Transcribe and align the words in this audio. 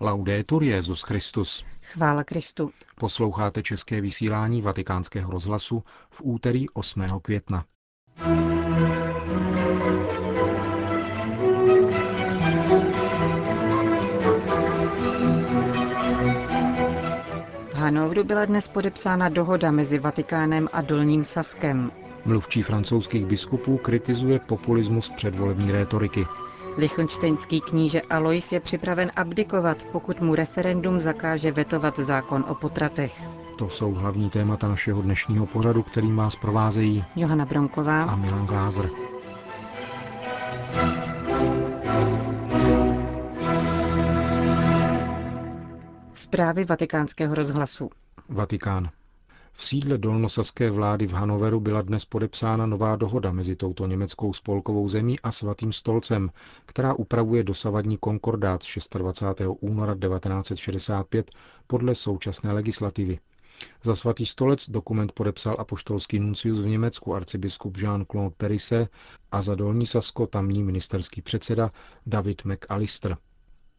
Laudetur 0.00 0.62
Jezus 0.62 1.02
Christus. 1.02 1.64
Chvála 1.82 2.24
Kristu. 2.24 2.70
Posloucháte 2.94 3.62
české 3.62 4.00
vysílání 4.00 4.62
Vatikánského 4.62 5.30
rozhlasu 5.30 5.82
v 6.10 6.20
úterý 6.24 6.68
8. 6.68 7.04
května. 7.22 7.64
V 17.72 17.74
Hanovru 17.74 18.24
byla 18.24 18.44
dnes 18.44 18.68
podepsána 18.68 19.28
dohoda 19.28 19.70
mezi 19.70 19.98
Vatikánem 19.98 20.68
a 20.72 20.82
Dolním 20.82 21.24
Saskem. 21.24 21.90
Mluvčí 22.24 22.62
francouzských 22.62 23.26
biskupů 23.26 23.76
kritizuje 23.76 24.38
populismus 24.38 25.10
předvolební 25.10 25.72
rétoriky. 25.72 26.24
Lichtenštejnský 26.76 27.60
kníže 27.60 28.02
Alois 28.02 28.52
je 28.52 28.60
připraven 28.60 29.10
abdikovat, 29.16 29.84
pokud 29.92 30.20
mu 30.20 30.34
referendum 30.34 31.00
zakáže 31.00 31.52
vetovat 31.52 31.98
zákon 31.98 32.44
o 32.48 32.54
potratech. 32.54 33.22
To 33.58 33.68
jsou 33.70 33.92
hlavní 33.92 34.30
témata 34.30 34.68
našeho 34.68 35.02
dnešního 35.02 35.46
pořadu, 35.46 35.82
kterým 35.82 36.16
vás 36.16 36.36
provázejí 36.36 37.04
Johana 37.16 37.44
Bronková 37.44 38.02
a 38.04 38.16
Milan 38.16 38.46
Glázer. 38.46 38.90
Zprávy 46.14 46.64
vatikánského 46.64 47.34
rozhlasu. 47.34 47.90
Vatikán. 48.28 48.88
V 49.56 49.64
sídle 49.64 49.98
dolnosaské 49.98 50.70
vlády 50.70 51.06
v 51.06 51.12
Hanoveru 51.12 51.60
byla 51.60 51.82
dnes 51.82 52.04
podepsána 52.04 52.66
nová 52.66 52.96
dohoda 52.96 53.32
mezi 53.32 53.56
touto 53.56 53.86
německou 53.86 54.32
spolkovou 54.32 54.88
zemí 54.88 55.20
a 55.20 55.32
svatým 55.32 55.72
stolcem, 55.72 56.30
která 56.66 56.94
upravuje 56.94 57.44
dosavadní 57.44 57.98
konkordát 57.98 58.62
z 58.62 58.88
26. 58.98 59.40
února 59.60 59.94
1965 59.94 61.30
podle 61.66 61.94
současné 61.94 62.52
legislativy. 62.52 63.18
Za 63.82 63.94
svatý 63.94 64.26
stolec 64.26 64.70
dokument 64.70 65.12
podepsal 65.12 65.56
apoštolský 65.58 66.20
nuncius 66.20 66.58
v 66.60 66.66
Německu 66.66 67.14
arcibiskup 67.14 67.76
Jean-Claude 67.76 68.34
Perise 68.36 68.88
a 69.32 69.42
za 69.42 69.54
Dolní 69.54 69.86
Sasko 69.86 70.26
tamní 70.26 70.62
ministerský 70.62 71.22
předseda 71.22 71.70
David 72.06 72.44
McAllister. 72.44 73.16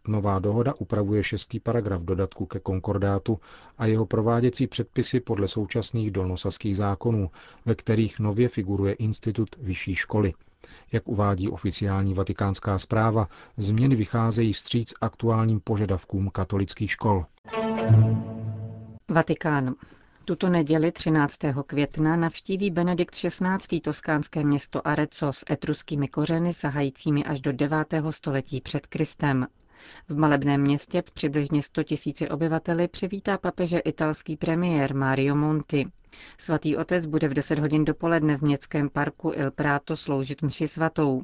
Nová 0.08 0.40
dohoda 0.40 0.74
upravuje 0.74 1.24
šestý 1.24 1.60
paragraf 1.60 2.02
dodatku 2.02 2.46
ke 2.46 2.60
konkordátu 2.60 3.40
a 3.78 3.86
jeho 3.86 4.06
prováděcí 4.06 4.68
předpisy 4.68 5.20
podle 5.20 5.48
současných 5.48 6.12
dolnosaských 6.12 6.76
zákonů, 6.78 7.30
ve 7.66 7.76
kterých 7.76 8.20
nově 8.20 8.50
figuruje 8.50 8.94
institut 8.94 9.50
vyšší 9.62 9.96
školy. 9.96 10.34
Jak 10.92 11.08
uvádí 11.08 11.50
oficiální 11.50 12.14
vatikánská 12.14 12.80
zpráva, 12.80 13.28
změny 13.58 13.96
vycházejí 13.96 14.54
vstříc 14.54 14.94
aktuálním 15.02 15.60
požadavkům 15.60 16.30
katolických 16.30 16.92
škol. 16.92 17.26
Vatikán. 19.10 19.76
Tuto 20.26 20.50
neděli 20.50 20.92
13. 20.92 21.40
května 21.68 22.16
navštíví 22.16 22.72
Benedikt 22.72 23.16
XVI. 23.16 23.80
toskánské 23.82 24.44
město 24.44 24.88
Arezzo 24.88 25.34
s 25.34 25.46
etruskými 25.50 26.08
kořeny 26.08 26.54
sahajícími 26.54 27.24
až 27.24 27.42
do 27.42 27.52
9. 27.52 27.94
století 28.10 28.62
před 28.62 28.88
Kristem. 28.88 29.48
V 30.10 30.18
malebném 30.18 30.62
městě 30.62 31.04
s 31.06 31.10
přibližně 31.10 31.62
100 31.64 31.84
tisíci 31.84 32.30
obyvateli 32.30 32.88
přivítá 32.88 33.38
papeže 33.38 33.80
italský 33.80 34.38
premiér 34.38 34.96
Mario 34.96 35.36
Monti. 35.36 35.88
Svatý 36.38 36.78
otec 36.78 37.06
bude 37.06 37.28
v 37.28 37.34
10 37.34 37.60
hodin 37.60 37.86
dopoledne 37.86 38.38
v 38.38 38.42
městském 38.42 38.90
parku 38.90 39.32
Il 39.36 39.52
Prato 39.52 39.96
sloužit 39.96 40.42
mši 40.42 40.68
svatou. 40.68 41.22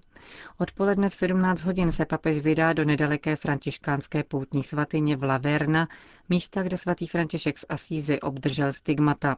Odpoledne 0.57 1.09
v 1.09 1.13
17 1.13 1.61
hodin 1.61 1.91
se 1.91 2.05
papež 2.05 2.37
vydá 2.37 2.73
do 2.73 2.85
nedaleké 2.85 3.35
františkánské 3.35 4.23
poutní 4.23 4.63
svatyně 4.63 5.15
v 5.15 5.23
Laverna, 5.23 5.87
místa, 6.29 6.63
kde 6.63 6.77
svatý 6.77 7.07
František 7.07 7.57
z 7.57 7.65
Asízy 7.69 8.21
obdržel 8.21 8.73
stigmata. 8.73 9.37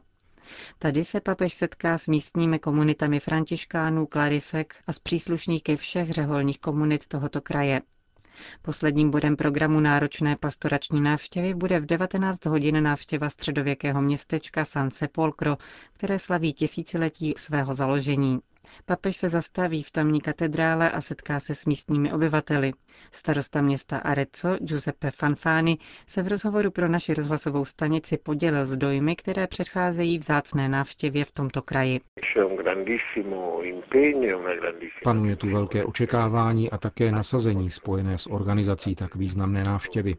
Tady 0.78 1.04
se 1.04 1.20
papež 1.20 1.54
setká 1.54 1.98
s 1.98 2.08
místními 2.08 2.58
komunitami 2.58 3.20
františkánů, 3.20 4.06
klarisek 4.06 4.74
a 4.86 4.92
s 4.92 4.98
příslušníky 4.98 5.76
všech 5.76 6.10
řeholních 6.10 6.60
komunit 6.60 7.06
tohoto 7.06 7.40
kraje. 7.40 7.82
Posledním 8.62 9.10
bodem 9.10 9.36
programu 9.36 9.80
náročné 9.80 10.36
pastorační 10.36 11.00
návštěvy 11.00 11.54
bude 11.54 11.80
v 11.80 11.86
19 11.86 12.44
hodin 12.46 12.82
návštěva 12.82 13.30
středověkého 13.30 14.02
městečka 14.02 14.64
San 14.64 14.90
Sepolcro, 14.90 15.56
které 15.92 16.18
slaví 16.18 16.52
tisíciletí 16.52 17.34
svého 17.36 17.74
založení. 17.74 18.40
Papež 18.86 19.16
se 19.16 19.28
zastaví 19.28 19.82
v 19.82 19.90
tamní 19.90 20.20
katedrále 20.20 20.90
a 20.90 21.00
setká 21.00 21.40
se 21.40 21.54
s 21.54 21.66
místními 21.66 22.12
obyvateli. 22.12 22.72
Starosta 23.12 23.62
města 23.62 23.98
Arezzo 23.98 24.56
Giuseppe 24.60 25.10
Fanfani 25.10 25.78
se 26.06 26.22
v 26.22 26.28
rozhovoru 26.28 26.70
pro 26.70 26.88
naši 26.88 27.14
rozhlasovou 27.14 27.64
stanici 27.64 28.18
podělil 28.18 28.66
s 28.66 28.76
dojmy, 28.76 29.16
které 29.16 29.46
předcházejí 29.46 30.18
vzácné 30.18 30.68
návštěvě 30.68 31.24
v 31.24 31.32
tomto 31.32 31.62
kraji. 31.62 32.00
Panuje 35.04 35.36
tu 35.36 35.50
velké 35.50 35.84
očekávání 35.84 36.70
a 36.70 36.78
také 36.78 37.12
nasazení 37.12 37.70
spojené 37.70 38.18
s 38.18 38.30
organizací 38.30 38.94
tak 38.94 39.14
významné 39.14 39.64
návštěvy. 39.64 40.14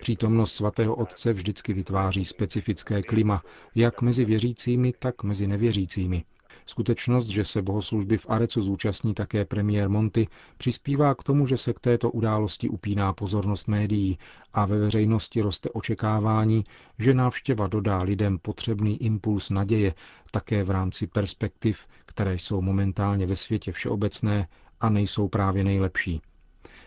Přítomnost 0.00 0.54
svatého 0.54 0.94
otce 0.94 1.32
vždycky 1.32 1.72
vytváří 1.72 2.24
specifické 2.24 3.02
klima, 3.02 3.42
jak 3.74 4.02
mezi 4.02 4.24
věřícími, 4.24 4.92
tak 4.98 5.22
mezi 5.22 5.46
nevěřícími. 5.46 6.24
Skutečnost, 6.66 7.26
že 7.26 7.44
se 7.44 7.62
bohoslužby 7.62 8.18
v 8.18 8.26
Arecu 8.28 8.62
zúčastní 8.62 9.14
také 9.14 9.44
premiér 9.44 9.88
Monty, 9.88 10.28
přispívá 10.56 11.14
k 11.14 11.22
tomu, 11.22 11.46
že 11.46 11.56
se 11.56 11.72
k 11.72 11.80
této 11.80 12.10
události 12.10 12.68
upíná 12.68 13.12
pozornost 13.12 13.68
médií 13.68 14.18
a 14.52 14.66
ve 14.66 14.78
veřejnosti 14.78 15.40
roste 15.40 15.70
očekávání, 15.70 16.64
že 16.98 17.14
návštěva 17.14 17.66
dodá 17.66 18.02
lidem 18.02 18.38
potřebný 18.38 19.02
impuls 19.02 19.50
naděje 19.50 19.94
také 20.30 20.64
v 20.64 20.70
rámci 20.70 21.06
perspektiv, 21.06 21.86
které 22.06 22.34
jsou 22.34 22.62
momentálně 22.62 23.26
ve 23.26 23.36
světě 23.36 23.72
všeobecné 23.72 24.48
a 24.80 24.88
nejsou 24.90 25.28
právě 25.28 25.64
nejlepší. 25.64 26.20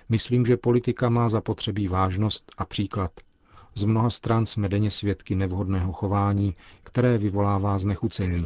Myslím, 0.09 0.45
že 0.45 0.57
politika 0.57 1.09
má 1.09 1.29
zapotřebí 1.29 1.87
vážnost 1.87 2.51
a 2.57 2.65
příklad. 2.65 3.11
Z 3.75 3.83
mnoha 3.83 4.09
stran 4.09 4.45
jsme 4.45 4.69
denně 4.69 4.91
svědky 4.91 5.35
nevhodného 5.35 5.93
chování, 5.93 6.55
které 6.83 7.17
vyvolává 7.17 7.77
znechucení. 7.77 8.45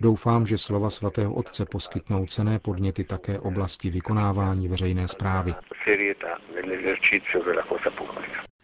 Doufám, 0.00 0.46
že 0.46 0.58
slova 0.58 0.90
svatého 0.90 1.34
otce 1.34 1.64
poskytnou 1.64 2.26
cené 2.26 2.58
podněty 2.58 3.04
také 3.04 3.40
oblasti 3.40 3.90
vykonávání 3.90 4.68
veřejné 4.68 5.08
zprávy. 5.08 5.54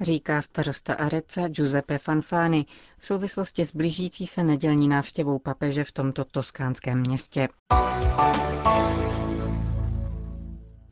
Říká 0.00 0.42
starosta 0.42 0.94
Areca 0.94 1.48
Giuseppe 1.48 1.98
Fanfani 1.98 2.66
v 2.98 3.06
souvislosti 3.06 3.64
s 3.64 3.74
blížící 3.74 4.26
se 4.26 4.42
nedělní 4.42 4.88
návštěvou 4.88 5.38
papeže 5.38 5.84
v 5.84 5.92
tomto 5.92 6.24
toskánském 6.24 7.00
městě. 7.00 7.48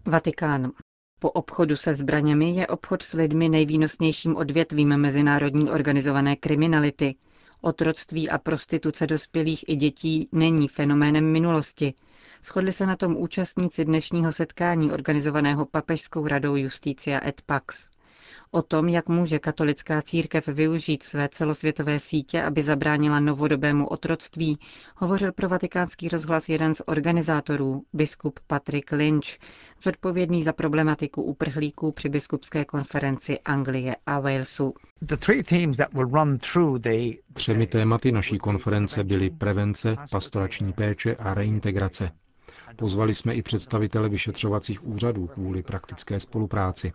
Vatikán. 0.06 0.70
Po 1.18 1.30
obchodu 1.30 1.76
se 1.76 1.94
zbraněmi 1.94 2.50
je 2.50 2.66
obchod 2.66 3.02
s 3.02 3.12
lidmi 3.12 3.48
nejvýnosnějším 3.48 4.36
odvětvím 4.36 4.96
mezinárodní 4.96 5.70
organizované 5.70 6.36
kriminality– 6.36 7.14
Otroctví 7.64 8.30
a 8.30 8.38
prostituce 8.38 9.06
dospělých 9.06 9.64
i 9.68 9.76
dětí 9.76 10.28
není 10.32 10.68
fenoménem 10.68 11.32
minulosti. 11.32 11.94
Shodli 12.44 12.72
se 12.72 12.86
na 12.86 12.96
tom 12.96 13.16
účastníci 13.16 13.84
dnešního 13.84 14.32
setkání 14.32 14.92
organizovaného 14.92 15.66
Papežskou 15.66 16.26
radou 16.26 16.56
Justícia 16.56 17.28
et 17.28 17.42
Pax. 17.46 17.88
O 18.54 18.62
tom, 18.62 18.88
jak 18.88 19.08
může 19.08 19.38
katolická 19.38 20.02
církev 20.02 20.46
využít 20.48 21.02
své 21.02 21.28
celosvětové 21.28 21.98
sítě, 21.98 22.42
aby 22.42 22.62
zabránila 22.62 23.20
novodobému 23.20 23.86
otroctví, 23.86 24.58
hovořil 24.96 25.32
pro 25.32 25.48
vatikánský 25.48 26.08
rozhlas 26.08 26.48
jeden 26.48 26.74
z 26.74 26.82
organizátorů, 26.86 27.82
biskup 27.92 28.40
Patrick 28.46 28.92
Lynch, 28.92 29.26
zodpovědný 29.82 30.42
za 30.42 30.52
problematiku 30.52 31.22
uprchlíků 31.22 31.92
při 31.92 32.08
biskupské 32.08 32.64
konferenci 32.64 33.38
Anglie 33.40 33.96
a 34.06 34.20
Walesu. 34.20 34.74
Třemi 37.34 37.66
tématy 37.66 38.12
naší 38.12 38.38
konference 38.38 39.04
byly 39.04 39.30
prevence, 39.30 39.96
pastorační 40.10 40.72
péče 40.72 41.14
a 41.14 41.34
reintegrace. 41.34 42.10
Pozvali 42.76 43.14
jsme 43.14 43.34
i 43.34 43.42
představitele 43.42 44.08
vyšetřovacích 44.08 44.86
úřadů 44.86 45.26
kvůli 45.26 45.62
praktické 45.62 46.20
spolupráci. 46.20 46.92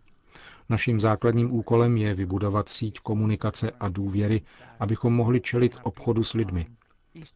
Naším 0.69 0.99
základním 0.99 1.53
úkolem 1.53 1.97
je 1.97 2.13
vybudovat 2.13 2.69
síť 2.69 2.99
komunikace 2.99 3.71
a 3.79 3.89
důvěry, 3.89 4.41
abychom 4.79 5.13
mohli 5.13 5.41
čelit 5.41 5.77
obchodu 5.83 6.23
s 6.23 6.33
lidmi. 6.33 6.65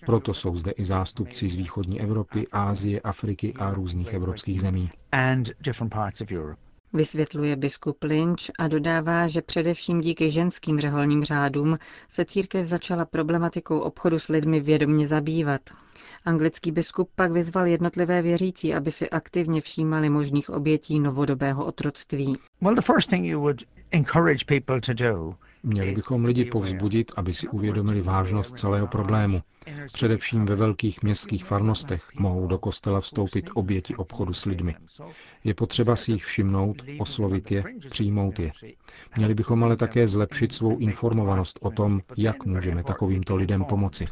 Proto 0.06 0.34
jsou 0.34 0.56
zde 0.58 0.72
i 0.72 0.86
zástupci 0.86 1.50
z 1.50 1.56
východní 1.56 2.02
Evropy, 2.02 2.48
Ázie, 2.52 3.02
Afriky 3.02 3.54
a 3.54 3.74
různých 3.74 4.14
evropských 4.14 4.62
zemí. 4.62 4.90
Vysvětluje 6.94 7.56
biskup 7.56 8.04
Lynch 8.04 8.42
a 8.60 8.68
dodává, 8.68 9.28
že 9.28 9.42
především 9.42 10.02
díky 10.02 10.30
ženským 10.30 10.80
řeholním 10.80 11.24
řádům 11.24 11.78
se 12.10 12.26
církev 12.26 12.68
začala 12.68 13.06
problematikou 13.06 13.80
obchodu 13.80 14.20
s 14.20 14.28
lidmi 14.28 14.60
vědomně 14.60 15.08
zabývat. 15.08 15.62
Anglický 16.26 16.72
biskup 16.72 17.10
pak 17.16 17.32
vyzval 17.32 17.68
jednotlivé 17.68 18.22
věřící, 18.22 18.74
aby 18.74 18.92
si 18.92 19.10
aktivně 19.10 19.62
všímali 19.62 20.10
možných 20.10 20.50
obětí 20.50 21.00
novodobého 21.00 21.66
otroctví. 21.66 22.38
Měli 25.64 25.92
bychom 25.92 26.26
lidi 26.26 26.46
povzbudit, 26.46 27.12
aby 27.18 27.34
si 27.34 27.48
uvědomili 27.48 28.02
vážnost 28.02 28.60
celého 28.60 28.88
problému. 28.88 29.42
Především 29.94 30.46
ve 30.46 30.56
velkých 30.56 31.04
městských 31.04 31.46
farnostech 31.46 32.04
mohou 32.20 32.48
do 32.48 32.58
kostela 32.58 33.02
vstoupit 33.02 33.50
oběti 33.54 33.96
obchodu 33.96 34.34
s 34.34 34.46
lidmi. 34.46 34.76
Je 35.44 35.54
potřeba 35.54 35.96
si 35.96 36.12
jich 36.12 36.26
všimnout, 36.26 36.84
oslovit 37.00 37.52
je, 37.52 37.64
přijmout 37.90 38.40
je. 38.40 38.52
Měli 39.18 39.36
bychom 39.36 39.64
ale 39.64 39.78
také 39.78 40.08
zlepšit 40.08 40.54
svou 40.54 40.78
informovanost 40.78 41.60
o 41.62 41.72
tom, 41.72 42.02
jak 42.18 42.46
můžeme 42.46 42.84
takovýmto 42.84 43.36
lidem 43.36 43.64
pomoci. 43.64 44.08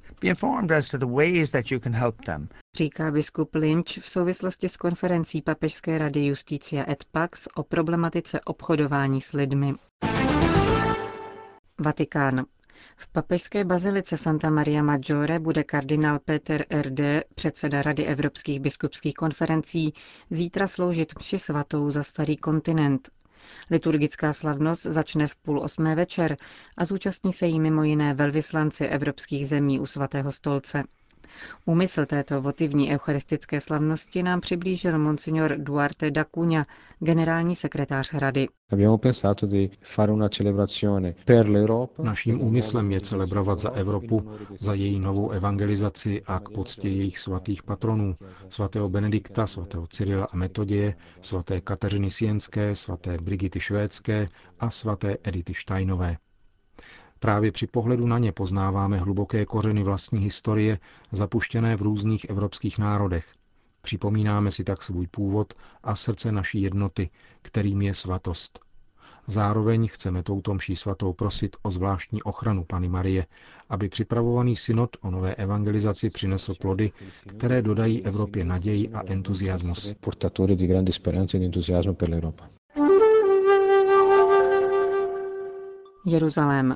Říká 2.78 3.12
biskup 3.12 3.56
Lynch 3.56 3.88
v 4.00 4.10
souvislosti 4.10 4.70
s 4.70 4.78
konferencí 4.78 5.42
Papežské 5.42 5.98
rady 5.98 6.26
Justícia 6.26 6.92
et 6.92 7.04
Pax 7.12 7.48
o 7.56 7.64
problematice 7.64 8.42
obchodování 8.42 9.22
s 9.22 9.34
lidmi. 9.34 9.74
Vatikán. 11.80 12.46
V 12.98 13.08
papežské 13.08 13.64
bazilice 13.66 14.18
Santa 14.18 14.50
Maria 14.50 14.84
Maggiore 14.84 15.40
bude 15.40 15.64
kardinál 15.64 16.20
Peter 16.20 16.66
RD, 16.82 17.00
předseda 17.36 17.82
Rady 17.82 18.06
evropských 18.06 18.60
biskupských 18.60 19.14
konferencí, 19.14 19.94
zítra 20.32 20.68
sloužit 20.68 21.20
mši 21.20 21.40
svatou 21.40 21.92
za 21.92 22.04
starý 22.04 22.38
kontinent. 22.38 23.10
Liturgická 23.72 24.34
slavnost 24.34 24.84
začne 24.84 25.28
v 25.28 25.36
půl 25.36 25.60
osmé 25.62 25.96
večer 25.96 26.38
a 26.78 26.86
zúčastní 26.86 27.34
se 27.34 27.46
jí 27.48 27.60
mimo 27.60 27.84
jiné 27.84 28.14
velvyslanci 28.14 28.86
evropských 28.86 29.48
zemí 29.48 29.80
u 29.80 29.86
svatého 29.86 30.32
stolce. 30.32 30.84
Úmysl 31.66 32.06
této 32.06 32.42
votivní 32.42 32.92
eucharistické 32.92 33.62
slavnosti 33.62 34.24
nám 34.24 34.42
přiblížil 34.42 35.00
monsignor 35.00 35.56
Duarte 35.58 36.12
da 36.12 36.26
Cunha, 36.36 36.66
generální 37.00 37.56
sekretář 37.56 38.14
rady. 38.14 38.48
Naším 42.04 42.42
úmyslem 42.42 42.92
je 42.92 43.02
celebrovat 43.02 43.60
za 43.60 43.70
Evropu, 43.72 44.32
za 44.60 44.74
její 44.74 45.00
novou 45.00 45.30
evangelizaci 45.30 46.22
a 46.26 46.40
k 46.40 46.50
poctě 46.50 46.90
jejich 46.90 47.20
svatých 47.20 47.64
patronů, 47.64 48.16
svatého 48.50 48.90
Benedikta, 48.90 49.48
svatého 49.48 49.88
Cyrila 49.88 50.26
a 50.32 50.36
Metodie, 50.36 50.96
svaté 51.22 51.62
Kateřiny 51.62 52.12
Sienské, 52.12 52.76
svaté 52.76 53.18
Brigity 53.18 53.60
Švédské 53.60 54.26
a 54.60 54.70
svaté 54.70 55.18
Edity 55.24 55.54
Steinové. 55.54 56.18
Právě 57.20 57.52
při 57.52 57.68
pohledu 57.68 58.08
na 58.08 58.18
ně 58.20 58.32
poznáváme 58.32 58.98
hluboké 58.98 59.46
kořeny 59.46 59.84
vlastní 59.84 60.20
historie, 60.20 60.80
zapuštěné 61.12 61.76
v 61.76 61.82
různých 61.82 62.30
evropských 62.30 62.78
národech. 62.78 63.26
Připomínáme 63.82 64.52
si 64.52 64.64
tak 64.64 64.82
svůj 64.82 65.08
původ 65.08 65.54
a 65.84 65.96
srdce 65.96 66.32
naší 66.32 66.62
jednoty, 66.62 67.10
kterým 67.42 67.82
je 67.82 67.94
svatost. 67.94 68.60
Zároveň 69.28 69.88
chceme 69.88 70.24
touto 70.24 70.54
mší 70.54 70.76
svatou 70.76 71.14
prosit 71.14 71.56
o 71.62 71.72
zvláštní 71.72 72.22
ochranu 72.24 72.64
Pany 72.64 72.90
Marie, 72.90 73.26
aby 73.70 73.90
připravovaný 73.90 74.56
synod 74.56 74.98
o 75.02 75.12
nové 75.12 75.36
evangelizaci 75.36 76.10
přinesl 76.10 76.54
plody, 76.62 76.92
které 77.28 77.62
dodají 77.62 78.06
Evropě 78.06 78.46
naději 78.46 78.90
a 78.90 79.04
entuziasmus. 79.08 79.94
Jeruzalém. 86.06 86.76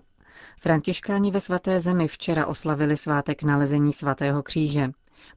Františkáni 0.60 1.32
ve 1.32 1.40
svaté 1.40 1.80
zemi 1.80 2.08
včera 2.08 2.48
oslavili 2.48 2.98
svátek 2.98 3.44
nalezení 3.44 3.94
svatého 3.94 4.44
kříže. 4.44 4.90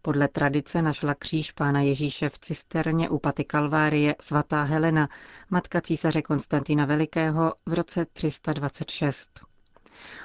Podle 0.03 0.29
tradice 0.29 0.83
našla 0.83 1.15
kříž 1.15 1.53
pána 1.53 1.81
Ježíše 1.81 2.29
v 2.29 2.39
cisterně 2.39 3.09
u 3.09 3.19
paty 3.19 3.45
Kalvárie 3.45 4.17
svatá 4.21 4.63
Helena, 4.63 5.09
matka 5.51 5.81
císaře 5.81 6.23
Konstantina 6.23 6.85
Velikého 6.85 7.53
v 7.67 7.73
roce 7.75 8.07
326. 8.13 9.41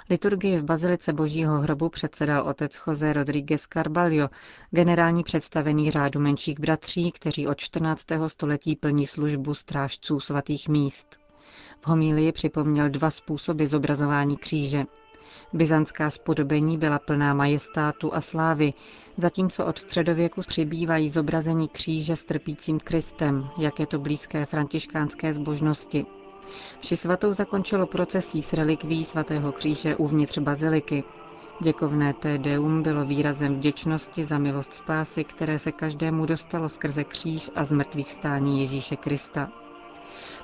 Liturgii 0.09 0.57
v 0.57 0.63
Bazilice 0.63 1.13
Božího 1.13 1.59
hrobu 1.61 1.89
předsedal 1.89 2.47
otec 2.47 2.81
Jose 2.87 3.13
Rodríguez 3.13 3.67
Carballo, 3.73 4.29
generální 4.71 5.23
představený 5.23 5.91
řádu 5.91 6.19
menších 6.19 6.59
bratří, 6.59 7.11
kteří 7.11 7.47
od 7.47 7.57
14. 7.57 8.05
století 8.27 8.75
plní 8.75 9.07
službu 9.07 9.53
strážců 9.53 10.19
svatých 10.19 10.69
míst. 10.69 11.20
V 11.81 11.87
homílii 11.87 12.31
připomněl 12.31 12.89
dva 12.89 13.09
způsoby 13.09 13.65
zobrazování 13.65 14.37
kříže. 14.37 14.83
Byzantská 15.53 16.09
spodobení 16.09 16.77
byla 16.77 16.99
plná 16.99 17.33
majestátu 17.33 18.13
a 18.15 18.21
slávy, 18.21 18.71
zatímco 19.17 19.65
od 19.65 19.77
středověku 19.79 20.41
přibývají 20.47 21.09
zobrazení 21.09 21.67
kříže 21.67 22.15
s 22.15 22.23
trpícím 22.23 22.79
Kristem, 22.79 23.49
jak 23.57 23.79
je 23.79 23.87
to 23.87 23.99
blízké 23.99 24.45
františkánské 24.45 25.33
zbožnosti. 25.33 26.05
Vši 26.79 26.97
svatou 26.97 27.33
zakončilo 27.33 27.85
procesí 27.87 28.41
s 28.41 28.53
relikví 28.53 29.05
svatého 29.05 29.51
kříže 29.51 29.95
uvnitř 29.95 30.37
baziliky. 30.37 31.03
Děkovné 31.61 32.13
Deum 32.37 32.83
bylo 32.83 33.05
výrazem 33.05 33.55
vděčnosti 33.55 34.23
za 34.23 34.37
milost 34.37 34.73
spásy, 34.73 35.23
které 35.23 35.59
se 35.59 35.71
každému 35.71 36.25
dostalo 36.25 36.69
skrze 36.69 37.03
kříž 37.03 37.49
a 37.55 37.63
zmrtvých 37.65 38.13
stání 38.13 38.61
Ježíše 38.61 38.95
Krista. 38.95 39.51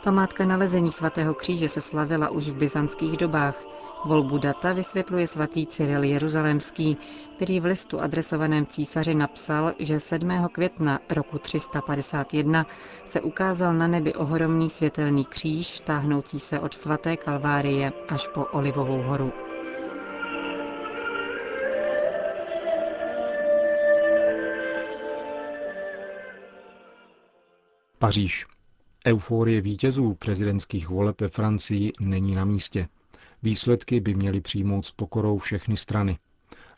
Památka 0.03 0.45
nalezení 0.45 0.91
svatého 0.91 1.33
kříže 1.33 1.69
se 1.69 1.81
slavila 1.81 2.29
už 2.29 2.49
v 2.49 2.55
byzantských 2.55 3.17
dobách. 3.17 3.63
Volbu 4.05 4.37
data 4.37 4.73
vysvětluje 4.73 5.27
svatý 5.27 5.67
Cyril 5.67 6.03
Jeruzalémský, 6.03 6.97
který 7.35 7.59
v 7.59 7.65
listu 7.65 7.99
adresovaném 7.99 8.65
císaři 8.65 9.15
napsal, 9.15 9.73
že 9.79 9.99
7. 9.99 10.47
května 10.51 10.99
roku 11.09 11.39
351 11.39 12.65
se 13.05 13.21
ukázal 13.21 13.73
na 13.73 13.87
nebi 13.87 14.13
ohromný 14.13 14.69
světelný 14.69 15.25
kříž, 15.25 15.79
táhnoucí 15.79 16.39
se 16.39 16.59
od 16.59 16.73
svaté 16.73 17.17
Kalvárie 17.17 17.93
až 18.09 18.27
po 18.27 18.45
Olivovou 18.45 19.01
horu. 19.01 19.33
Paříž. 27.99 28.56
Euforie 29.07 29.61
vítězů 29.61 30.13
prezidentských 30.13 30.89
voleb 30.89 31.21
ve 31.21 31.29
Francii 31.29 31.91
není 31.99 32.35
na 32.35 32.45
místě. 32.45 32.87
Výsledky 33.43 33.99
by 33.99 34.15
měly 34.15 34.41
přijmout 34.41 34.85
s 34.85 34.91
pokorou 34.91 35.37
všechny 35.37 35.77
strany. 35.77 36.17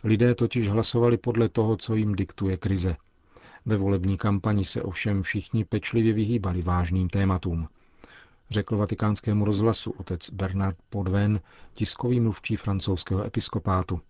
Lidé 0.03 0.35
totiž 0.35 0.67
hlasovali 0.67 1.17
podle 1.17 1.49
toho, 1.49 1.77
co 1.77 1.95
jim 1.95 2.15
diktuje 2.15 2.57
krize. 2.57 2.95
Ve 3.65 3.77
volební 3.77 4.17
kampani 4.17 4.65
se 4.65 4.81
ovšem 4.81 5.21
všichni 5.21 5.65
pečlivě 5.65 6.13
vyhýbali 6.13 6.61
vážným 6.61 7.09
tématům. 7.09 7.67
Řekl 8.49 8.77
vatikánskému 8.77 9.45
rozhlasu 9.45 9.91
otec 9.91 10.29
Bernard 10.29 10.77
Podven, 10.89 11.39
tiskový 11.73 12.19
mluvčí 12.19 12.55
francouzského 12.55 13.25
episkopátu. 13.25 14.01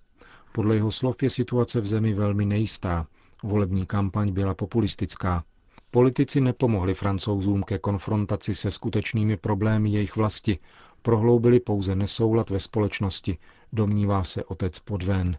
Podle 0.51 0.75
jeho 0.75 0.91
slov 0.91 1.23
je 1.23 1.29
situace 1.29 1.81
v 1.81 1.87
zemi 1.87 2.13
velmi 2.13 2.45
nejistá. 2.45 3.07
Volební 3.43 3.85
kampaň 3.85 4.31
byla 4.31 4.53
populistická. 4.53 5.43
Politici 5.91 6.41
nepomohli 6.41 6.93
francouzům 6.93 7.63
ke 7.63 7.77
konfrontaci 7.79 8.55
se 8.55 8.71
skutečnými 8.71 9.37
problémy 9.37 9.89
jejich 9.89 10.15
vlasti, 10.15 10.59
prohloubili 11.01 11.59
pouze 11.59 11.95
nesoulad 11.95 12.49
ve 12.49 12.59
společnosti, 12.59 13.37
domnívá 13.73 14.23
se 14.23 14.43
otec 14.43 14.79
Podvén. 14.79 15.37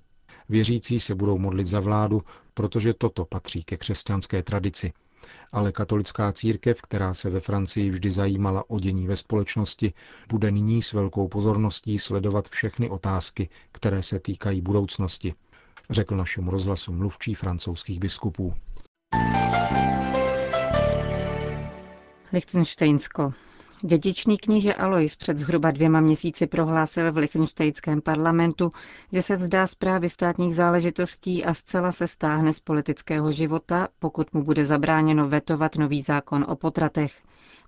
Věřící 0.48 1.00
se 1.00 1.14
budou 1.14 1.38
modlit 1.38 1.66
za 1.66 1.80
vládu, 1.80 2.22
protože 2.54 2.94
toto 2.94 3.24
patří 3.24 3.62
ke 3.62 3.76
křesťanské 3.76 4.42
tradici. 4.42 4.92
Ale 5.52 5.72
katolická 5.72 6.32
církev, 6.32 6.82
která 6.82 7.14
se 7.14 7.30
ve 7.30 7.40
Francii 7.40 7.90
vždy 7.90 8.10
zajímala 8.10 8.70
o 8.70 8.80
dění 8.80 9.06
ve 9.06 9.16
společnosti, 9.16 9.92
bude 10.28 10.50
nyní 10.50 10.82
s 10.82 10.92
velkou 10.92 11.28
pozorností 11.28 11.98
sledovat 11.98 12.48
všechny 12.48 12.90
otázky, 12.90 13.48
které 13.72 14.02
se 14.02 14.20
týkají 14.20 14.60
budoucnosti, 14.60 15.34
řekl 15.90 16.16
našemu 16.16 16.50
rozhlasu 16.50 16.92
mluvčí 16.92 17.34
francouzských 17.34 18.00
biskupů. 18.00 18.54
Lichtensteinsko. 22.32 23.32
Dědičný 23.82 24.38
kníže 24.38 24.74
Alois 24.74 25.16
před 25.16 25.38
zhruba 25.38 25.70
dvěma 25.70 26.00
měsíci 26.00 26.46
prohlásil 26.46 27.12
v 27.12 27.16
Lichtensteinském 27.16 28.00
parlamentu, 28.00 28.70
že 29.12 29.22
se 29.22 29.36
vzdá 29.36 29.66
zprávy 29.66 30.08
státních 30.08 30.54
záležitostí 30.54 31.44
a 31.44 31.54
zcela 31.54 31.92
se 31.92 32.06
stáhne 32.06 32.52
z 32.52 32.60
politického 32.60 33.32
života, 33.32 33.88
pokud 33.98 34.32
mu 34.34 34.42
bude 34.42 34.64
zabráněno 34.64 35.28
vetovat 35.28 35.76
nový 35.76 36.02
zákon 36.02 36.44
o 36.48 36.56
potratech, 36.56 37.22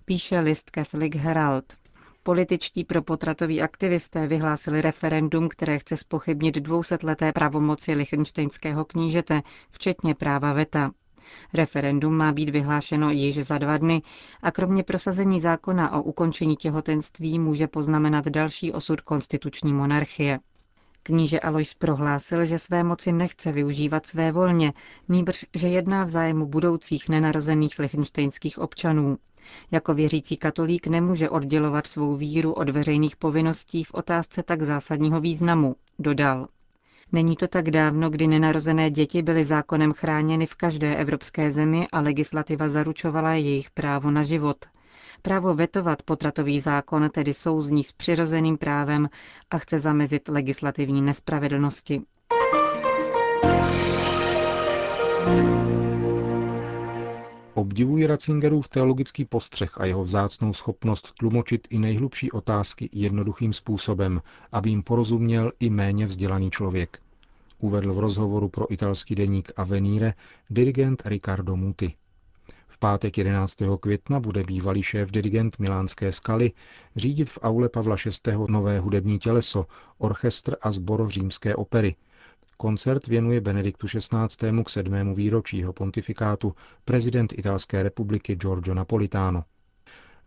píše 0.05 0.39
list 0.39 0.69
Catholic 0.75 1.15
Herald. 1.15 1.65
Političtí 2.23 2.83
propotratoví 2.83 3.61
aktivisté 3.61 4.27
vyhlásili 4.27 4.81
referendum, 4.81 5.49
které 5.49 5.79
chce 5.79 5.97
spochybnit 5.97 6.55
dvousetleté 6.55 7.31
pravomoci 7.31 7.93
lichtensteinského 7.93 8.85
knížete, 8.85 9.41
včetně 9.69 10.15
práva 10.15 10.53
veta. 10.53 10.91
Referendum 11.53 12.17
má 12.17 12.31
být 12.31 12.49
vyhlášeno 12.49 13.11
již 13.11 13.35
za 13.35 13.57
dva 13.57 13.77
dny 13.77 14.01
a 14.41 14.51
kromě 14.51 14.83
prosazení 14.83 15.39
zákona 15.39 15.91
o 15.91 16.01
ukončení 16.01 16.55
těhotenství 16.55 17.39
může 17.39 17.67
poznamenat 17.67 18.25
další 18.25 18.71
osud 18.71 19.01
konstituční 19.01 19.73
monarchie. 19.73 20.39
Kníže 21.03 21.39
Alois 21.39 21.73
prohlásil, 21.73 22.45
že 22.45 22.59
své 22.59 22.83
moci 22.83 23.11
nechce 23.11 23.51
využívat 23.51 24.07
své 24.07 24.31
volně, 24.31 24.73
nýbrž, 25.09 25.45
že 25.55 25.67
jedná 25.67 26.03
v 26.03 26.09
zájmu 26.09 26.45
budoucích 26.45 27.09
nenarozených 27.09 27.79
lichtenštejnských 27.79 28.59
občanů. 28.59 29.17
Jako 29.71 29.93
věřící 29.93 30.37
katolík 30.37 30.87
nemůže 30.87 31.29
oddělovat 31.29 31.87
svou 31.87 32.15
víru 32.15 32.53
od 32.53 32.69
veřejných 32.69 33.15
povinností 33.15 33.83
v 33.83 33.93
otázce 33.93 34.43
tak 34.43 34.61
zásadního 34.61 35.21
významu, 35.21 35.75
dodal. 35.99 36.47
Není 37.13 37.35
to 37.35 37.47
tak 37.47 37.71
dávno, 37.71 38.09
kdy 38.09 38.27
nenarozené 38.27 38.89
děti 38.91 39.21
byly 39.21 39.43
zákonem 39.43 39.93
chráněny 39.93 40.45
v 40.45 40.55
každé 40.55 40.95
evropské 40.95 41.51
zemi 41.51 41.87
a 41.91 41.99
legislativa 41.99 42.69
zaručovala 42.69 43.33
jejich 43.33 43.71
právo 43.71 44.11
na 44.11 44.23
život. 44.23 44.57
Právo 45.21 45.53
vetovat 45.53 46.03
potratový 46.03 46.59
zákon 46.59 47.09
tedy 47.09 47.33
souzní 47.33 47.83
s 47.83 47.91
přirozeným 47.91 48.57
právem 48.57 49.09
a 49.51 49.57
chce 49.57 49.79
zamezit 49.79 50.27
legislativní 50.27 51.01
nespravedlnosti. 51.01 52.01
Obdivuji 57.53 58.07
Ratzingerův 58.07 58.67
teologický 58.67 59.25
postřeh 59.25 59.77
a 59.77 59.85
jeho 59.85 60.03
vzácnou 60.03 60.53
schopnost 60.53 61.13
tlumočit 61.19 61.67
i 61.69 61.79
nejhlubší 61.79 62.31
otázky 62.31 62.89
jednoduchým 62.91 63.53
způsobem, 63.53 64.21
aby 64.51 64.69
jim 64.69 64.83
porozuměl 64.83 65.51
i 65.59 65.69
méně 65.69 66.05
vzdělaný 66.05 66.51
člověk. 66.51 67.02
Uvedl 67.63 67.93
v 67.93 67.99
rozhovoru 67.99 68.49
pro 68.49 68.73
italský 68.73 69.15
deník 69.15 69.51
Avenire 69.55 70.13
dirigent 70.49 71.03
Riccardo 71.05 71.55
Muti. 71.55 71.95
V 72.67 72.79
pátek 72.79 73.17
11. 73.17 73.55
května 73.79 74.19
bude 74.19 74.43
bývalý 74.43 74.83
šéf 74.83 75.11
dirigent 75.11 75.59
Milánské 75.59 76.11
skaly 76.11 76.51
řídit 76.95 77.29
v 77.29 77.39
aule 77.41 77.69
Pavla 77.69 77.95
VI. 78.05 78.33
nové 78.47 78.79
hudební 78.79 79.19
těleso, 79.19 79.65
orchestr 79.97 80.55
a 80.61 80.71
sbor 80.71 81.09
římské 81.09 81.55
opery– 81.55 81.95
Koncert 82.57 83.07
věnuje 83.07 83.41
Benediktu 83.41 83.87
XVI. 83.87 84.63
k 84.63 84.69
sedmému 84.69 85.15
výročí 85.15 85.57
jeho 85.57 85.73
pontifikátu 85.73 86.55
prezident 86.85 87.33
Italské 87.37 87.83
republiky 87.83 88.35
Giorgio 88.35 88.73
Napolitano. 88.73 89.43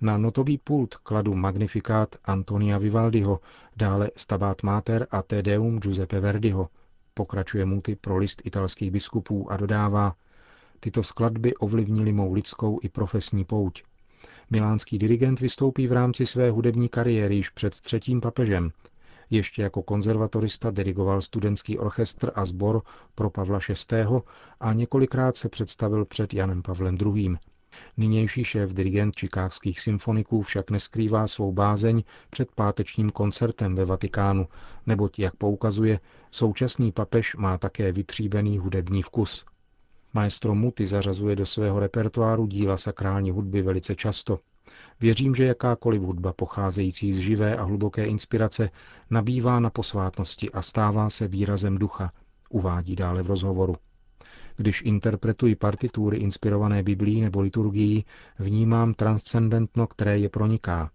Na 0.01 0.19
notový 0.19 0.59
pult 0.59 0.95
kladu 0.95 1.35
Magnifikát 1.35 2.17
Antonia 2.25 2.79
Vivaldiho, 2.79 3.41
dále 3.77 4.11
Stabat 4.17 4.63
Mater 4.63 5.07
a 5.11 5.23
Tedeum 5.23 5.79
Giuseppe 5.81 6.21
Verdiho. 6.21 6.69
Pokračuje 7.19 7.65
Muty 7.65 7.97
pro 7.97 8.17
list 8.17 8.43
italských 8.45 8.91
biskupů 8.91 9.53
a 9.53 9.57
dodává, 9.57 10.15
tyto 10.81 11.03
skladby 11.03 11.55
ovlivnily 11.57 12.13
mou 12.13 12.33
lidskou 12.33 12.79
i 12.83 12.89
profesní 12.89 13.45
pouť. 13.45 13.83
Milánský 14.51 14.99
dirigent 14.99 15.41
vystoupí 15.41 15.87
v 15.87 15.93
rámci 15.93 16.27
své 16.27 16.51
hudební 16.51 16.89
kariéry 16.89 17.35
již 17.35 17.51
před 17.51 17.81
třetím 17.81 18.21
papežem, 18.21 18.71
ještě 19.31 19.63
jako 19.63 19.83
konzervatorista 19.83 20.71
dirigoval 20.71 21.21
studentský 21.23 21.79
orchestr 21.79 22.33
a 22.35 22.45
sbor 22.45 22.83
pro 23.15 23.31
Pavla 23.31 23.59
VI. 23.69 23.97
a 24.61 24.73
několikrát 24.73 25.37
se 25.37 25.49
představil 25.49 26.05
před 26.05 26.35
Janem 26.35 26.63
Pavlem 26.63 26.99
II. 27.07 27.37
Nynější 27.97 28.45
šéf 28.45 28.73
dirigent 28.73 29.17
čikákských 29.17 29.81
symfoniků 29.81 30.43
však 30.43 30.71
neskrývá 30.71 31.27
svou 31.27 31.53
bázeň 31.53 32.03
před 32.31 32.53
pátečním 32.55 33.11
koncertem 33.11 33.75
ve 33.75 33.85
Vatikánu, 33.85 34.49
neboť, 34.87 35.19
jak 35.19 35.37
poukazuje, 35.37 36.01
současný 36.31 36.93
papež 36.93 37.37
má 37.37 37.59
také 37.59 37.93
vytříbený 37.93 38.59
hudební 38.59 39.03
vkus. 39.03 39.45
Maestro 40.15 40.55
Muty 40.55 40.87
zařazuje 40.87 41.37
do 41.37 41.47
svého 41.47 41.81
repertoáru 41.81 42.47
díla 42.47 42.77
sakrální 42.77 43.31
hudby 43.31 43.63
velice 43.63 43.95
často. 43.95 44.39
Věřím, 45.01 45.35
že 45.35 45.45
jakákoliv 45.45 46.03
hudba 46.03 46.33
pocházející 46.33 47.13
z 47.13 47.19
živé 47.19 47.57
a 47.57 47.63
hluboké 47.63 48.07
inspirace 48.07 48.71
nabývá 49.11 49.61
na 49.61 49.71
posvátnosti 49.71 50.51
a 50.51 50.63
stává 50.63 51.11
se 51.11 51.29
výrazem 51.29 51.79
ducha, 51.79 52.13
uvádí 52.51 52.97
dále 52.97 53.23
v 53.23 53.27
rozhovoru. 53.27 53.77
Když 54.57 54.83
interpretuji 54.83 55.55
partitury 55.57 56.17
inspirované 56.19 56.83
Biblí 56.83 57.21
nebo 57.21 57.41
liturgií, 57.41 58.05
vnímám 58.39 58.95
transcendentno, 58.95 59.87
které 59.87 60.19
je 60.19 60.29
proniká. 60.29 60.91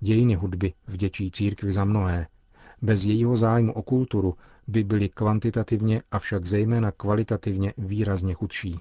Dějiny 0.00 0.34
hudby 0.34 0.72
vděčí 0.86 1.30
církvi 1.30 1.72
za 1.72 1.84
mnohé. 1.84 2.26
Bez 2.82 3.04
jejího 3.04 3.36
zájmu 3.36 3.72
o 3.72 3.82
kulturu 3.82 4.34
by 4.66 4.84
byly 4.84 5.08
kvantitativně, 5.08 6.02
avšak 6.10 6.46
zejména 6.46 6.90
kvalitativně 6.92 7.74
výrazně 7.78 8.34
chudší. 8.34 8.80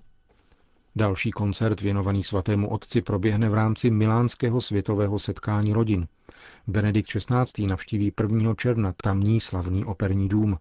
Další 0.95 1.31
koncert 1.31 1.81
věnovaný 1.81 2.23
svatému 2.23 2.69
otci 2.69 3.01
proběhne 3.01 3.49
v 3.49 3.53
rámci 3.53 3.89
Milánského 3.91 4.61
světového 4.61 5.19
setkání 5.19 5.73
rodin. 5.73 6.07
Benedikt 6.67 7.09
XVI. 7.09 7.67
navštíví 7.67 8.11
1. 8.21 8.53
června 8.55 8.93
tamní 9.03 9.39
slavný 9.39 9.85
operní 9.85 10.29
dům. 10.29 10.57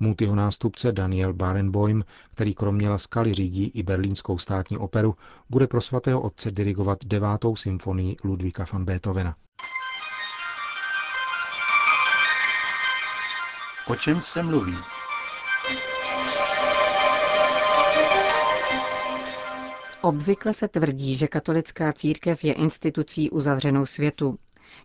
Mutyho 0.00 0.34
nástupce 0.34 0.92
Daniel 0.92 1.32
Barenboim, 1.32 2.04
který 2.30 2.54
kromě 2.54 2.90
Laskaly 2.90 3.34
řídí 3.34 3.70
i 3.74 3.82
berlínskou 3.82 4.38
státní 4.38 4.78
operu, 4.78 5.16
bude 5.50 5.66
pro 5.66 5.80
svatého 5.80 6.20
otce 6.20 6.50
dirigovat 6.50 6.98
devátou 7.04 7.56
symfonii 7.56 8.16
Ludvíka 8.24 8.66
van 8.72 8.84
Beethovena. 8.84 9.36
O 13.86 13.96
čem 13.96 14.20
se 14.20 14.42
mluví? 14.42 14.76
Obvykle 20.02 20.54
se 20.54 20.68
tvrdí, 20.68 21.16
že 21.16 21.28
katolická 21.28 21.92
církev 21.92 22.44
je 22.44 22.52
institucí 22.52 23.30
uzavřenou 23.30 23.86
světu. 23.86 24.38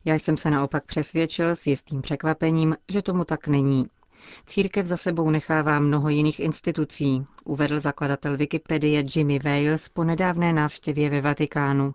Já 0.05 0.15
jsem 0.15 0.37
se 0.37 0.49
naopak 0.49 0.85
přesvědčil 0.85 1.49
s 1.49 1.67
jistým 1.67 2.01
překvapením, 2.01 2.75
že 2.91 3.01
tomu 3.01 3.25
tak 3.25 3.47
není. 3.47 3.87
Církev 4.45 4.85
za 4.85 4.97
sebou 4.97 5.29
nechává 5.29 5.79
mnoho 5.79 6.09
jiných 6.09 6.39
institucí, 6.39 7.25
uvedl 7.45 7.79
zakladatel 7.79 8.37
Wikipedie 8.37 9.03
Jimmy 9.15 9.39
Wales 9.39 9.89
po 9.89 10.03
nedávné 10.03 10.53
návštěvě 10.53 11.09
ve 11.09 11.21
Vatikánu. 11.21 11.93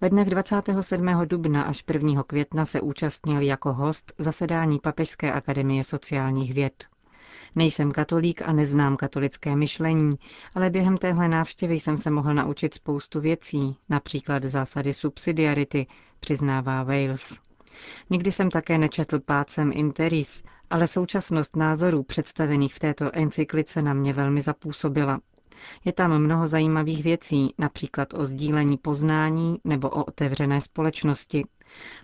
Ve 0.00 0.10
dnech 0.10 0.30
27. 0.30 1.06
dubna 1.24 1.62
až 1.62 1.84
1. 1.92 2.22
května 2.22 2.64
se 2.64 2.80
účastnil 2.80 3.40
jako 3.40 3.72
host 3.72 4.12
zasedání 4.18 4.78
Papežské 4.78 5.32
akademie 5.32 5.84
sociálních 5.84 6.54
věd. 6.54 6.84
Nejsem 7.54 7.92
katolík 7.92 8.42
a 8.42 8.52
neznám 8.52 8.96
katolické 8.96 9.56
myšlení, 9.56 10.18
ale 10.54 10.70
během 10.70 10.98
téhle 10.98 11.28
návštěvy 11.28 11.74
jsem 11.74 11.98
se 11.98 12.10
mohl 12.10 12.34
naučit 12.34 12.74
spoustu 12.74 13.20
věcí, 13.20 13.76
například 13.88 14.44
zásady 14.44 14.92
subsidiarity, 14.92 15.86
přiznává 16.20 16.82
Wales. 16.82 17.38
Nikdy 18.10 18.32
jsem 18.32 18.50
také 18.50 18.78
nečetl 18.78 19.20
pácem 19.20 19.70
Interis, 19.74 20.42
ale 20.74 20.86
současnost 20.86 21.56
názorů 21.56 22.02
představených 22.02 22.74
v 22.74 22.78
této 22.78 23.10
encyklice 23.16 23.82
na 23.82 23.94
mě 23.94 24.12
velmi 24.12 24.40
zapůsobila. 24.40 25.20
Je 25.84 25.92
tam 25.92 26.18
mnoho 26.18 26.48
zajímavých 26.48 27.04
věcí, 27.04 27.54
například 27.58 28.14
o 28.14 28.24
sdílení 28.24 28.76
poznání 28.76 29.58
nebo 29.64 29.88
o 29.90 30.04
otevřené 30.04 30.60
společnosti. 30.60 31.44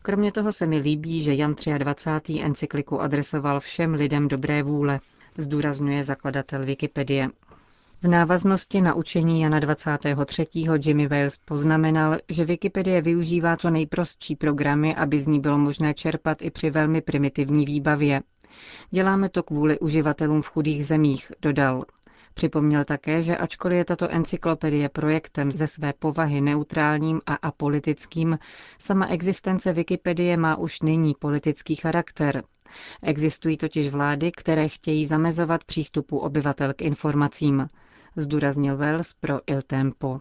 Kromě 0.03 0.33
toho 0.33 0.53
se 0.53 0.67
mi 0.67 0.79
líbí, 0.79 1.23
že 1.23 1.35
Jan 1.35 1.55
23. 1.79 2.41
encykliku 2.43 3.01
adresoval 3.01 3.61
všem 3.61 3.95
lidem 3.95 4.29
dobré 4.29 4.63
vůle, 4.63 5.01
zdůrazňuje 5.39 6.05
zakladatel 6.05 6.65
Wikipedie. 6.67 7.29
V 8.03 8.09
návaznosti 8.09 8.81
na 8.81 8.95
učení 8.95 9.41
Jana 9.41 9.61
23. 9.61 10.47
Jimmy 10.85 11.09
Wales 11.09 11.37
poznamenal, 11.45 12.19
že 12.29 12.45
Wikipedie 12.45 13.03
využívá 13.03 13.57
co 13.57 13.71
nejprostší 13.71 14.37
programy, 14.37 14.95
aby 14.97 15.21
z 15.21 15.27
ní 15.27 15.41
bylo 15.41 15.59
možné 15.59 15.95
čerpat 15.95 16.43
i 16.43 16.51
při 16.51 16.71
velmi 16.71 17.01
primitivní 17.01 17.65
výbavě. 17.65 18.21
Děláme 18.91 19.29
to 19.29 19.43
kvůli 19.43 19.79
uživatelům 19.79 20.43
v 20.43 20.49
chudých 20.49 20.87
zemích, 20.87 21.33
dodal. 21.43 21.83
Připomněl 22.35 22.85
také, 22.85 23.23
že 23.23 23.37
ačkoliv 23.37 23.77
je 23.79 23.85
tato 23.85 24.09
encyklopedie 24.09 24.89
projektem 24.89 25.53
ze 25.53 25.67
své 25.67 25.93
povahy 25.93 26.41
neutrálním 26.41 27.21
a 27.27 27.35
apolitickým, 27.35 28.39
sama 28.79 29.07
existence 29.07 29.73
Wikipedie 29.73 30.37
má 30.37 30.57
už 30.57 30.81
nyní 30.81 31.15
politický 31.19 31.75
charakter. 31.75 32.43
Existují 33.03 33.57
totiž 33.57 33.89
vlády, 33.89 34.33
které 34.33 34.69
chtějí 34.69 35.07
zamezovat 35.07 35.65
přístupu 35.65 36.19
obyvatel 36.19 36.75
k 36.75 36.83
informacím, 36.83 37.69
zdůraznil 38.17 38.77
Wells 38.77 39.13
pro 39.21 39.41
Il 39.47 39.63
Tempo. 39.63 40.21